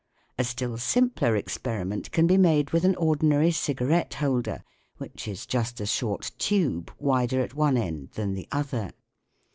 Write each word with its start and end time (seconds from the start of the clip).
A 0.39 0.43
still 0.43 0.79
simpler 0.79 1.35
experiment 1.35 2.09
can 2.11 2.25
be 2.25 2.35
made 2.35 2.71
with 2.71 2.83
an 2.85 2.95
ordinary 2.95 3.51
cigarette 3.51 4.15
holder, 4.15 4.63
which 4.97 5.27
is 5.27 5.45
just 5.45 5.79
a 5.79 5.85
short 5.85 6.31
tube 6.39 6.91
wider 6.97 7.39
at 7.39 7.53
one 7.53 7.77
end 7.77 8.09
than 8.13 8.33
the 8.33 8.47
other. 8.51 8.93